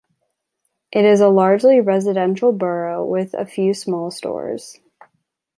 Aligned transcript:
It 0.91 1.05
is 1.05 1.21
a 1.21 1.29
largely 1.29 1.79
residential 1.79 2.51
borough 2.53 3.05
with 3.05 3.35
a 3.35 3.45
few 3.45 3.75
small 3.75 4.09
stores. 4.09 4.79